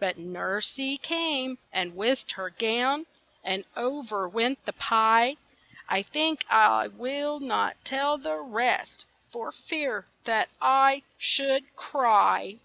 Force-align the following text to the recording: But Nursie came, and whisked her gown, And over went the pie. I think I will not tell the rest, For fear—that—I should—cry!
But 0.00 0.16
Nursie 0.18 0.98
came, 1.00 1.56
and 1.72 1.94
whisked 1.94 2.32
her 2.32 2.50
gown, 2.50 3.06
And 3.44 3.64
over 3.76 4.28
went 4.28 4.64
the 4.64 4.72
pie. 4.72 5.36
I 5.88 6.02
think 6.02 6.44
I 6.50 6.88
will 6.88 7.38
not 7.38 7.76
tell 7.84 8.18
the 8.18 8.38
rest, 8.40 9.04
For 9.30 9.52
fear—that—I 9.52 11.04
should—cry! 11.18 12.56